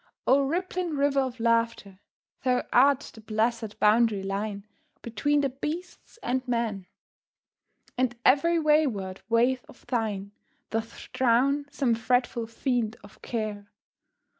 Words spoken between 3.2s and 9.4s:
blessed boundary line between the beasts and men; and every wayward